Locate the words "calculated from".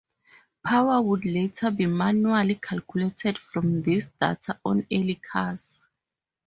2.55-3.83